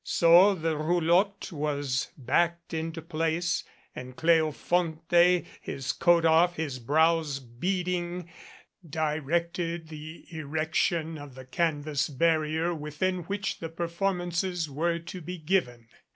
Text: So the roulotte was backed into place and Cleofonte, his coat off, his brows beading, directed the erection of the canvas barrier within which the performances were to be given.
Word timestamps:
So 0.03 0.55
the 0.55 0.77
roulotte 0.77 1.51
was 1.51 2.07
backed 2.17 2.73
into 2.73 3.03
place 3.03 3.63
and 3.95 4.15
Cleofonte, 4.15 5.45
his 5.61 5.91
coat 5.91 6.25
off, 6.25 6.55
his 6.55 6.79
brows 6.79 7.39
beading, 7.39 8.27
directed 8.83 9.89
the 9.89 10.25
erection 10.35 11.19
of 11.19 11.35
the 11.35 11.45
canvas 11.45 12.09
barrier 12.09 12.73
within 12.73 13.25
which 13.25 13.59
the 13.59 13.69
performances 13.69 14.67
were 14.67 14.97
to 14.97 15.21
be 15.21 15.37
given. 15.37 15.87